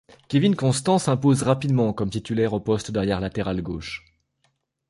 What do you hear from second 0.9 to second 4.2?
s'impose rapidement comme titulaire au poste d'arrière latéral gauche.